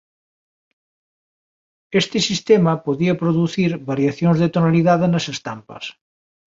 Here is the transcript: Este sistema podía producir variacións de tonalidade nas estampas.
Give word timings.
Este 2.01 2.17
sistema 2.27 2.73
podía 2.85 3.19
producir 3.21 3.69
variacións 3.91 4.37
de 4.41 4.51
tonalidade 4.55 5.05
nas 5.09 5.25
estampas. 5.35 5.83